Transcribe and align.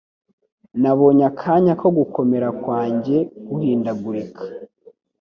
Nabonye 0.81 1.23
akanya 1.31 1.73
ko 1.81 1.87
gukomera 1.97 2.47
kwanjye 2.61 3.17
guhindagurika, 3.47 4.43